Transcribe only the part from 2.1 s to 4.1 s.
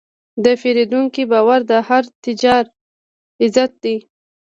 تجارت عزت دی.